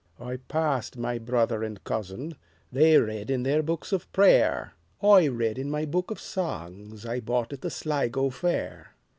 I 0.19 0.37
passed 0.37 0.97
my 0.97 1.19
brother 1.19 1.63
and 1.63 1.83
cousin:They 1.83 2.97
read 2.97 3.29
in 3.29 3.43
their 3.43 3.61
books 3.61 3.91
of 3.93 4.11
prayer;I 4.13 5.25
read 5.27 5.59
in 5.59 5.69
my 5.69 5.85
book 5.85 6.09
of 6.09 6.17
songsI 6.17 7.23
bought 7.23 7.53
at 7.53 7.61
the 7.61 7.69
Sligo 7.69 8.31
fair. 8.31 8.95